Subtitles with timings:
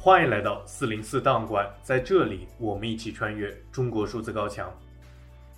[0.00, 4.72] 欢迎来到四零四档案馆，在这里我们一起穿越中国数字高墙。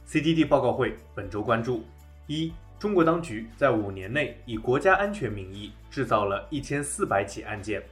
[0.09, 1.84] CDD 报告会本周关注：
[2.27, 7.82] 一、中国当局在五年内以国家安全名义制造了一千四百起案件；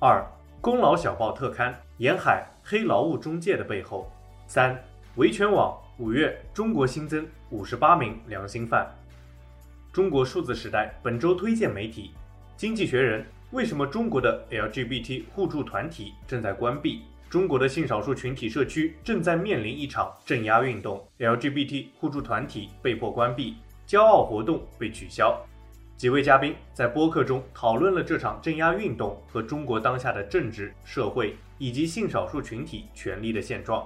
[0.00, 0.24] 二、
[0.62, 4.10] 功劳小报特刊沿海黑劳务中介的背后；
[4.46, 4.82] 三、
[5.16, 8.90] 维权网五月中国新增五十八名良心犯。
[9.92, 12.12] 中国数字时代本周推荐媒体：
[12.56, 13.22] 经济学人。
[13.52, 17.02] 为什么中国的 LGBT 互助团体正在关闭？
[17.28, 23.56] 中国的性少数群体社区正在面临一场镇压运动，LGBT 互助团体被迫关闭，
[23.88, 25.36] 骄傲活动被取消。
[25.96, 33.84] 几位嘉宾在播客中讨论了这场镇压运动和中国当下的政治、社会以及性少数群体权利的现状。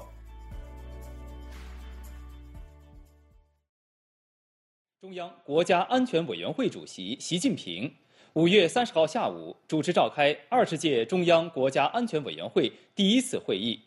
[5.01, 7.95] 中央国家安全委员会主席习近平。
[8.35, 13.79] 五月三十号下午，主持召开二十届中央国家安全委员会第一次会议。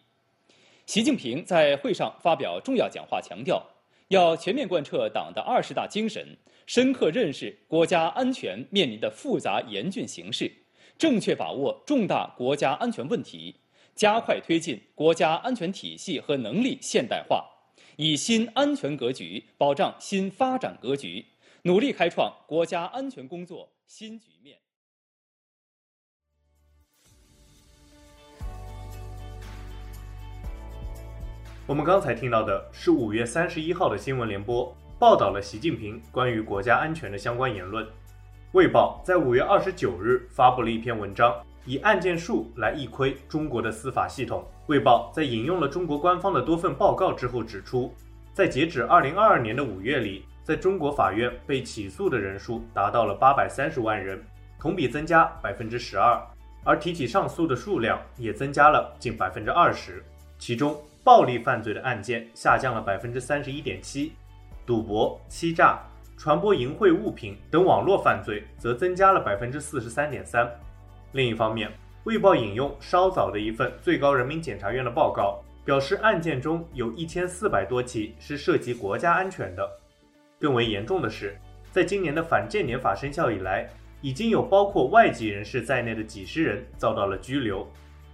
[0.85, 3.61] 习近平在会上发表重要讲话，强调
[4.07, 6.25] 要全面贯彻党的二十大精神，
[6.65, 10.49] 深刻认识国家安全面临的复杂严峻形势，
[10.97, 13.53] 正确把握重大国家安全问题，
[13.95, 17.45] 加快推进国家安全体系和能力现代化，
[17.97, 21.25] 以新安全格局保障新发展格局，
[21.63, 24.57] 努力开创国家安全工作新局面。
[31.65, 37.87] 我们刚才听到的是五月三十一号的新闻联播，报道了习近平关于国家安全的相关言论。
[38.51, 41.33] 卫报在五月二十九日发布了一篇文章，
[41.65, 44.45] 以案件数来一窥中国的司法系统。
[44.67, 47.93] 卫报在引用了中国官方的多份报告之后指出，
[48.33, 50.25] 在截止二零二二年的五月里。
[50.47, 54.23] 在中国法院被起诉的人数达到了八百三十万人，
[54.57, 56.17] 同比增加百分之十二，
[56.63, 60.01] 而提起上诉的数量也增加了近百分之二十。
[60.39, 64.13] 其中，暴力犯罪的案件下降了百分之三十一点七，
[64.65, 65.81] 赌博、欺诈、
[66.17, 70.49] 传播淫秽物品等网络犯罪则增加了百分之四十三点三。
[71.11, 71.69] 另一方面，
[72.05, 79.69] 卫报引用稍早的一份最高人民检察院的报告，表示案件中有一千四百多起是涉及国家安全的。
[80.39, 81.37] 更为严重的是，
[81.71, 83.69] 在今年的反间谍法生效以来，
[84.01, 87.67] 已经有包括外籍人士在内的几十人遭到了拘留。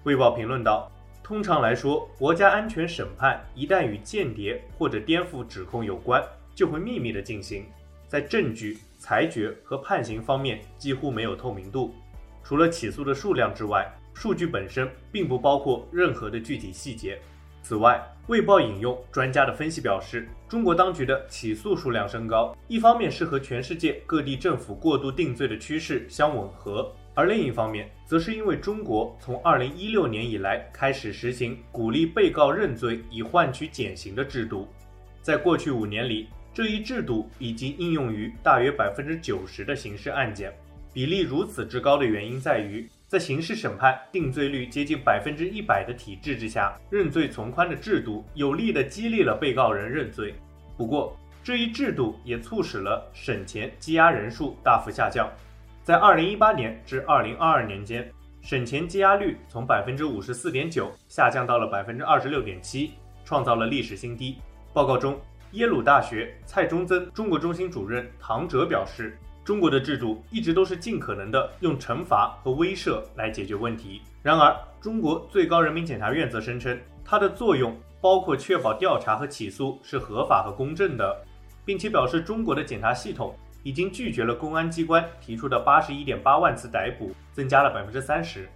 [0.03, 0.89] 卫报评论道
[1.21, 6.23] ：“通常来说，国家安全审判一旦与间谍或者颠覆指控有关，
[6.55, 7.65] 就会秘密地进行，
[8.07, 11.93] 在证据、裁决和判刑方面几乎没有透明度。
[12.43, 17.19] 除了起诉的数量之外，数据本身并不包括任何的具体细节。
[17.61, 34.67] 此外，”卫报引用专家的分析表示，中国当局的起诉数量升高，一方面是和全世界各地政府过度定罪的趋势相吻合，而另一方面，则是因为中国从二零一六年以来开始实行鼓励被告认罪以换取减刑的制度，
[35.23, 40.53] 在过去五年里，这一制度已经应用于大约百分之九十的刑事案件，
[40.93, 42.87] 比例如此之高的原因在于。
[43.13, 50.33] 在刑事审判定罪率接近百分之一百的体制之下，认罪从宽的制度有力地激励了被告人认罪。
[50.75, 55.29] 不过，这一制度也促使了审前羁押人数大幅下降。
[55.83, 62.93] 在二零一八年至二零二二年间，审前羁押率从百分之五十四点九下降到了百分之二十六点七，
[63.23, 64.39] 创造了历史新低。
[64.73, 69.15] 报告中，耶鲁大学蔡中曾中国中心主任唐哲表示。
[69.45, 74.01] 中国的制度一直都是尽可能的用惩罚和威慑来解决问题。
[74.21, 81.25] 然而，中国最高人民检察院则声称，它的作用包括确保调查和起诉是合法和公正的，
[81.65, 88.47] 并且表示中国的检察系统已经拒绝了公安机关提出的八十一点八万次逮捕，增加了百分之三十。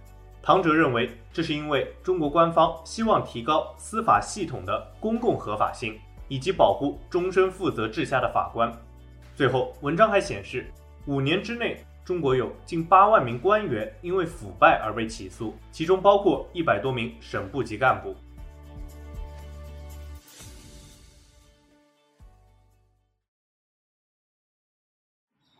[0.42, 8.72] 唐哲认为，这是因为中国官方希望提高司法系统的公共合法性，以及保护终身负责治下的法官。
[9.34, 10.66] 最后，文章还显示，
[11.08, 18.14] 五年之内，中国有近八万名官员因为腐败而被起诉，其中包括一百多名省部级干部。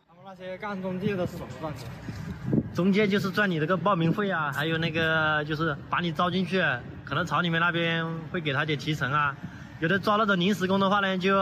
[0.06, 1.88] 他们那些干中介的是怎么赚钱？
[2.74, 6.62] 中介就是赚你这个报名费啊，还有那个就是把你招进去，
[7.06, 9.34] 可能厂里面那边会给他点提成啊。
[9.80, 11.34] 有的招那种临时工的话呢，就。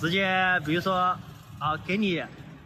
[0.00, 1.16] 直接比如说，
[1.58, 2.20] 啊，给你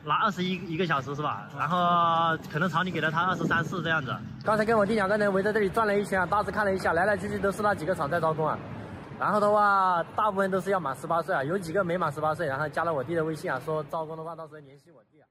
[0.04, 1.48] 拿二十一一个小时是吧？
[1.58, 4.16] 然后可能厂里给了他二十三四这样子。
[4.44, 8.58] 刚才跟我弟两个人围在这里转了一圈啊，大致看了一下，来来去去都是那几个厂在招工啊。
[9.18, 15.26] 然后的话，大部分都是要满十八岁啊，有几个没满十八岁，然后加了我弟的微信啊，说招工的话到时候联系我弟啊。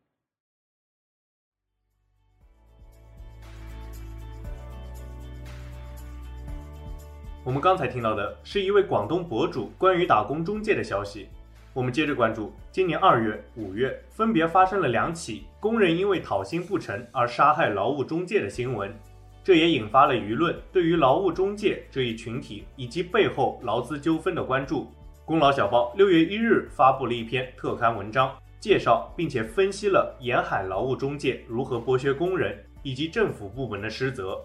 [7.45, 11.29] 我们刚才听到的是一位广东博主关于打工中介的消息。
[11.77, 18.91] 我们接着关注，今年二月、五月分别发生了两起工人因为讨薪不成而杀害劳务中介的新闻，
[19.43, 24.91] 这也引发了舆论对于劳务中介这一群体以及背后劳资纠纷的关注。
[25.23, 34.35] 功劳小报六月一日发布了一篇特刊文章，介绍并且分析了沿海劳务中介如何剥削工人以及政府部门的失责。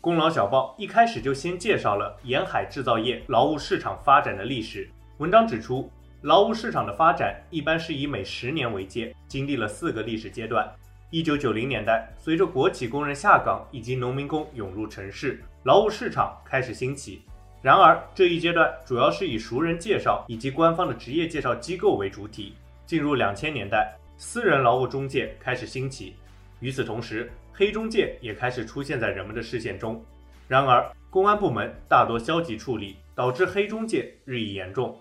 [0.00, 4.88] 功劳小报一开始就先介绍了沿海制造业劳务市场发展的历史。
[5.18, 5.90] 文章指出，
[6.22, 10.70] 劳务市场的发展一般是以每十年为界，经历了四个历史阶段。
[11.08, 17.22] 一九九零年代，随着国企工人下岗以及农民工涌入城市，劳务市场开始兴起。
[17.62, 22.54] 然而，这一阶段主要是以熟人介绍以及官方的职业介绍机构为主体。
[22.84, 26.16] 进入两千年代，私人劳务中介开始兴起。
[26.58, 30.04] 与此同时，黑中介也开始出现在人们的视线中，
[30.46, 34.94] 然而公安部门大多消极处理，导致黑中介日益严重。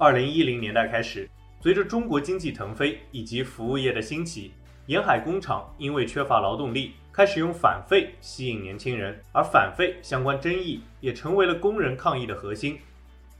[0.00, 1.28] 二零一零年代开始，
[1.60, 4.50] 随着中国经济腾飞以及服务业的兴起，
[4.86, 12.78] 沿海工厂因为缺乏劳动力，开始用返费吸引年轻人，而返费相关争议也成为了工人抗议的核心。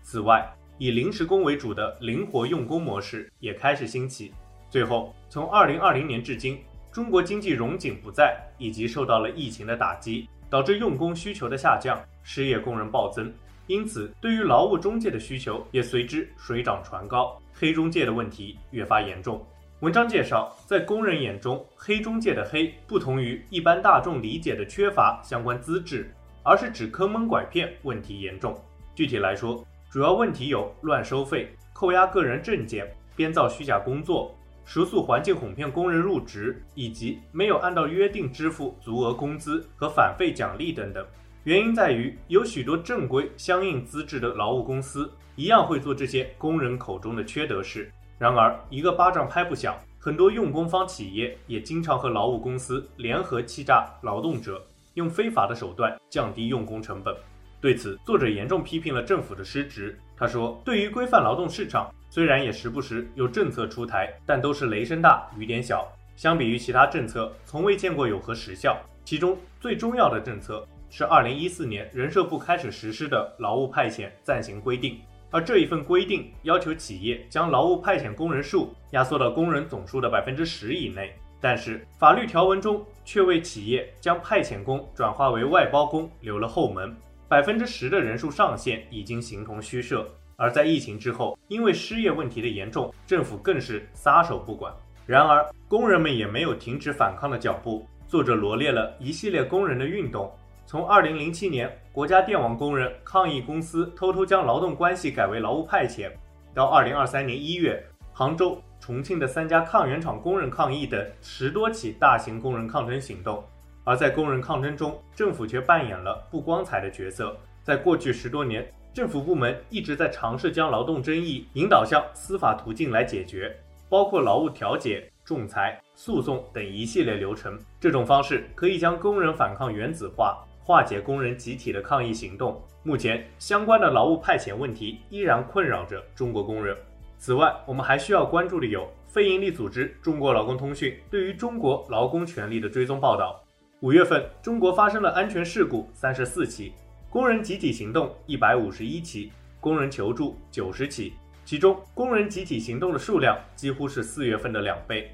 [0.02, 0.46] 此外，
[0.76, 4.30] 以临时工为主的灵活用工模式也开始兴起。
[4.68, 6.58] 最后，从二零二零年至今，
[6.92, 13.32] 中国经济荣景不再，以及受到了疫情的打击，导致用工需求的下降，失业工人暴增，
[13.70, 19.46] 因此对于劳务中介的需求也随之水涨船高，黑中介的问题越发严重。
[19.78, 26.12] 文章介绍，在工人眼中，黑中介的黑不同于一般大众理解的缺乏相关资质，
[26.42, 28.60] 而是指坑蒙拐骗问题严重。
[28.92, 34.34] 具体来说，主要问题有乱收费、扣押个人证件、编造虚假工作。
[34.64, 41.06] 食宿环境哄骗工人入职，以及没有按照约定支付足额工资和返费奖励等等，
[41.44, 47.90] 原因在于有许多正规相应资质的劳务公司一样会做这些工人口中的缺德事。
[48.18, 54.62] 然而，一个巴掌拍不响，很多用工方企业也经常和劳务公司联合欺诈劳动者，
[54.94, 57.16] 用非法的手段降低用工成本。
[57.58, 59.98] 对此，作者严重批评了政府的失职。
[60.18, 65.88] 他说：“对于规范劳动市场，虽然也时不时有政策出台，但都是雷声大雨点小。
[66.16, 68.78] 相比于其他政策，从未见过有何实效。
[69.02, 74.98] 其中最重要的政策是2014年人社部开始实施的劳务派遣暂行规定，
[75.30, 81.14] 而这一份规定要求企业将劳务派遣工人数压缩到工人总数的百分之十以内。
[81.40, 86.94] 但是法律条文中却为企业将派遣工转化为外包工留了后门。”
[87.30, 90.04] 百分之十的人数上限已经形同虚设，
[90.34, 94.74] 而在疫情之后，因为失业问题的严重，政府更是撒手不管。
[95.06, 97.86] 然而，工人们也没有停止反抗的脚步。
[98.08, 100.28] 作者罗列了一系列工人的运动，
[100.70, 106.08] 从二零零七年国家电网工人抗议公司偷偷将劳动关系改为劳务派遣，
[106.54, 113.44] 到二零二三年一月，杭州、重庆的三家抗原厂工人抗议等十多起大型工人抗争行动。
[113.82, 117.36] 而在工人抗争中，政府却扮演了不光彩的角色。
[117.64, 123.52] 在过去十多年，政府部门一直在尝试将劳动争议引导向司法途径来解决，
[123.88, 127.58] 包括劳务调解、仲裁、诉讼等一系列流程。
[127.80, 132.62] 这种方式可以将工人反抗原子化，化解工人集体的抗议行动。
[132.84, 136.76] 目前，相关的劳务派遣问题依然困扰着中国工人。
[137.18, 143.42] 此外，我们还需要关注的有非营利组织中国劳工通讯对于中国劳工权利的追踪报道。
[143.80, 146.72] 五月份，中国发生了安全事故三十四起，
[147.10, 155.10] 工人集体行动一百五十一起，工人求助九十起，其中工人集体行动的数量几乎是四月份的两倍。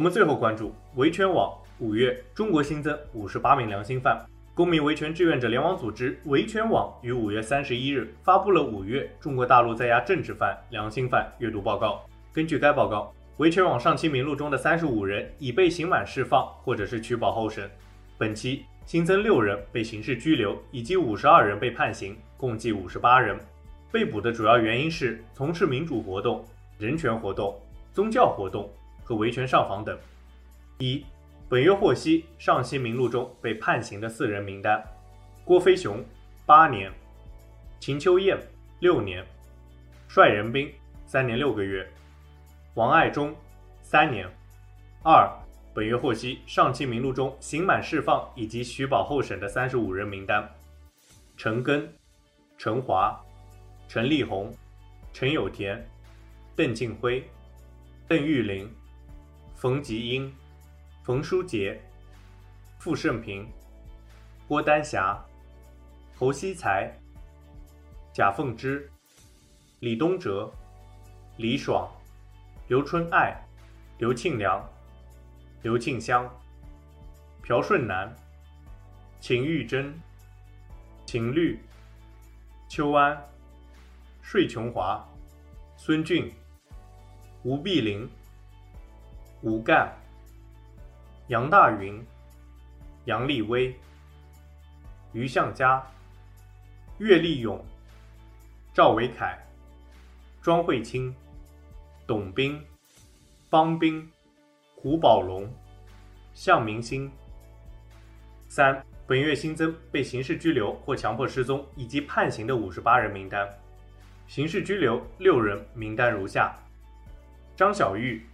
[0.00, 4.18] 我们最后关注维权网，五月中国新增五十八名良心犯。
[4.54, 12.00] 公民维权志愿者联网组织维权网于五月三十一日发布了五月中国大陆在押政治犯、良心犯阅读报告。
[12.32, 17.70] 根据该报告，维权网上期名录中的三十五人已被刑满释放或者是取保候审。
[18.16, 23.38] 本期新增六人被刑事拘留，以及五十二人被判刑，共计五十八人。
[23.92, 26.42] 被捕的主要原因是从事民主活动、
[26.78, 27.54] 人权活动、
[27.92, 28.66] 宗教活动
[29.10, 29.98] 和维权上访等。
[30.78, 31.04] 一、
[31.48, 34.80] 本月获悉上期名录中被判刑的四人名单：
[35.44, 36.00] 郭飞雄，
[36.46, 36.92] 八年；
[37.80, 38.38] 秦秋燕，
[38.78, 39.24] 六年；
[40.06, 40.72] 帅仁斌，
[41.06, 41.84] 三年六个月。
[42.74, 43.34] 王爱忠，
[43.82, 44.28] 三年。
[45.02, 45.28] 二，
[45.74, 50.48] 本月获悉上期名录中刑满释放以及取保候审的三十五人名单：
[51.36, 51.92] 陈根、
[52.56, 53.20] 陈华、
[53.88, 54.54] 陈立红、
[55.12, 55.84] 陈有田、
[56.54, 57.28] 邓庆辉、
[58.06, 58.72] 邓玉林、
[59.60, 60.34] 冯吉英、
[61.04, 61.78] 冯书杰、
[62.78, 63.46] 傅盛平、
[64.48, 65.22] 郭丹霞、
[66.16, 66.90] 侯希才、
[68.10, 68.90] 贾凤芝、
[69.80, 70.50] 李东哲、
[71.36, 71.86] 李爽、
[72.68, 73.36] 刘春爱、
[73.98, 74.66] 刘庆良、
[75.60, 76.26] 刘庆香、
[77.42, 78.10] 朴顺南、
[79.20, 79.92] 秦玉珍、
[81.04, 81.60] 秦律、
[82.66, 83.14] 邱安、
[84.22, 85.06] 税琼华、
[85.76, 86.32] 孙俊、
[87.42, 88.08] 吴碧玲、
[89.42, 89.90] 吴干、
[91.28, 92.04] 杨大云、
[93.06, 93.74] 杨立威、
[95.14, 95.82] 于向佳、
[96.98, 97.64] 岳立勇、
[98.74, 99.38] 赵维凯、
[100.42, 101.14] 庄慧清、
[102.06, 102.62] 董斌、
[103.48, 104.06] 方斌、
[104.74, 105.50] 胡宝龙、
[106.34, 107.10] 向明星。
[108.46, 113.48] 三、本月新增被刑事拘留或强迫失踪以及判刑的五十八人名单。
[114.26, 116.54] 刑事拘留六人，名单如下：
[117.56, 118.26] 张小玉、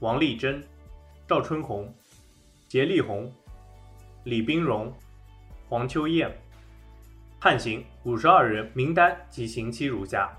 [0.00, 0.66] 王丽珍、
[1.28, 1.94] 赵春红、
[2.66, 3.30] 杰丽红、
[4.24, 4.90] 李冰荣、
[5.68, 6.34] 黄秋燕。
[7.38, 10.34] 判刑五十二人，名单及刑期如下：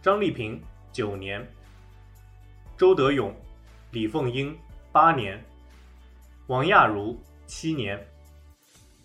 [0.00, 1.44] 张丽萍九年，
[2.76, 3.34] 周德勇、
[3.90, 4.56] 李凤英
[4.92, 5.44] 八年，
[6.46, 8.00] 王亚茹七年，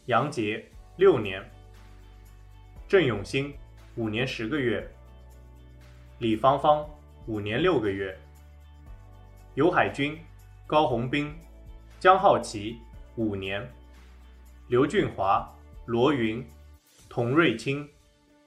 [0.05, 0.63] 杨杰
[0.97, 1.43] 六年，
[2.87, 3.51] 郑永兴
[3.95, 4.87] 五年十个月。
[6.19, 6.87] 李芳芳
[7.25, 8.15] 五年六个月，
[9.57, 10.15] 尤海军、
[10.67, 11.35] 高红斌、
[11.99, 12.77] 江浩奇
[13.15, 13.67] 五年，
[14.67, 15.51] 刘俊华、
[15.87, 16.47] 罗云、
[17.09, 17.89] 童瑞清、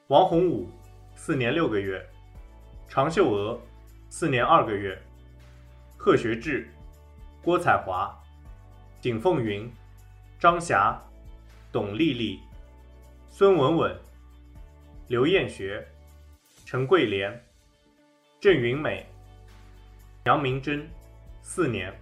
[0.06, 0.70] 王洪武
[1.16, 2.00] 四年六个月，
[2.86, 3.60] 常秀娥
[4.08, 4.96] 四年二个月，
[5.96, 6.70] 贺学志、
[7.42, 8.16] 郭彩华、
[9.00, 9.68] 景凤云、
[10.38, 10.96] 张霞、
[11.72, 12.38] 董丽丽、
[13.28, 14.00] 孙文文、
[15.08, 15.84] 刘艳学、
[16.64, 17.44] 陈桂莲。
[18.40, 19.04] 郑云美、
[20.24, 20.88] 杨明珍，
[21.52, 21.92] 四年；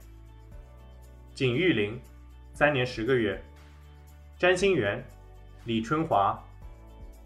[1.35, 1.99] 景玉玲，
[2.53, 3.35] 三年十个月；
[4.39, 5.03] 詹心元、
[5.65, 6.39] 李春华、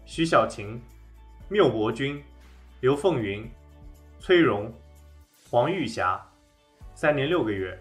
[0.05, 0.81] 徐小晴、
[1.49, 2.23] 缪伯君、
[2.79, 3.45] 刘凤云、
[4.21, 4.73] 崔荣、
[5.49, 6.25] 黄玉霞，
[6.95, 7.77] 三年六个月；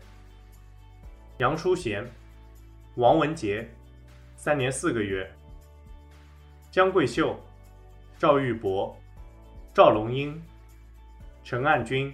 [1.39, 2.05] 杨淑贤、
[2.97, 3.65] 王文杰，
[4.35, 5.25] 三年四个月；
[6.69, 7.39] 江桂秀、
[8.19, 8.93] 赵玉博、
[9.73, 10.37] 赵龙英。
[11.45, 12.13] 陈岸军、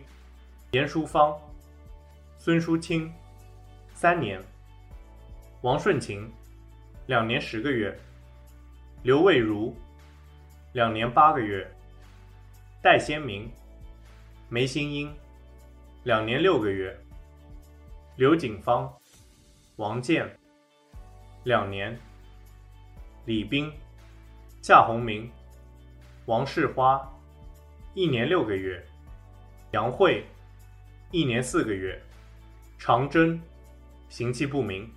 [0.72, 1.34] 严淑芳、
[2.40, 3.12] 孙淑清，
[3.92, 4.40] 三年；
[5.62, 6.32] 王顺琴，
[7.06, 7.92] 两年十个月；
[9.02, 9.74] 刘卫如，
[10.72, 11.66] 两年八个月；
[12.80, 13.50] 戴先明、
[14.48, 15.12] 梅新英，
[16.04, 16.94] 两年六个月；
[18.16, 18.90] 刘景芳、
[19.76, 20.24] 王健，
[21.42, 21.92] 两年；
[23.26, 23.70] 李斌、
[24.62, 25.30] 夏宏明、
[26.26, 27.04] 王世花，
[27.94, 28.82] 一年六个月。
[29.72, 30.24] 杨慧，
[31.10, 31.98] 一年四个月；
[32.78, 33.38] 长征，
[34.08, 34.88] 刑期不明。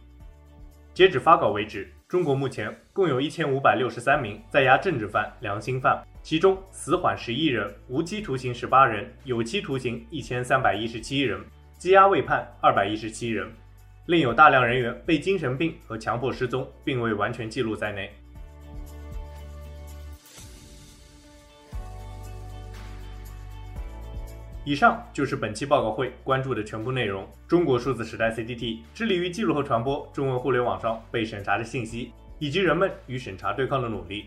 [0.93, 11.41] 截止发稿为止，中国目前共有一千五百六十三名在押政治犯、良心犯，其中死缓十一人，无期徒刑十八人，有期徒刑一千三百一十七人，
[11.79, 13.51] 羁押未判二百一十七人，
[14.05, 18.11] 另有大量人员被精神病和强迫失踪，并未完全记录在内。
[24.63, 27.27] 以上就是本期报告会关注的全部内容。
[27.48, 34.25] 中国数字时代 CDT 致力于记录和传播中文互联网上被审查的信息，以及人们与审查对抗的努力。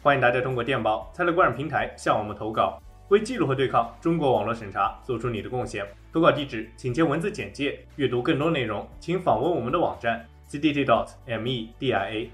[0.00, 5.84] 欢迎大家通过电报、Telegram 平台向我们投稿，为记录和对抗中国网络审查做出你的贡献。
[6.12, 7.80] 投稿地址请见文字简介。
[7.96, 12.28] 阅读更多内容，请访问我们的网站 cdt.media。